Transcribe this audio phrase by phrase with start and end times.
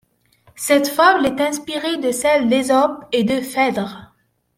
[0.55, 4.15] Cette fable est inspirée de celles d'Ésope et de Phèdre.